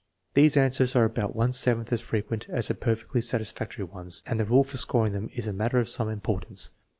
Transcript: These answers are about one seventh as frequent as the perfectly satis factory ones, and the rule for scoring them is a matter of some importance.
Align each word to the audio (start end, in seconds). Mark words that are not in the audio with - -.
These 0.33 0.57
answers 0.57 0.95
are 0.95 1.05
about 1.05 1.35
one 1.35 1.53
seventh 1.53 1.93
as 1.93 2.01
frequent 2.01 2.47
as 2.49 2.69
the 2.69 2.73
perfectly 2.73 3.21
satis 3.21 3.51
factory 3.51 3.85
ones, 3.85 4.23
and 4.25 4.39
the 4.39 4.45
rule 4.45 4.63
for 4.63 4.77
scoring 4.77 5.13
them 5.13 5.29
is 5.31 5.45
a 5.45 5.53
matter 5.53 5.77
of 5.77 5.87
some 5.89 6.09
importance. 6.09 6.71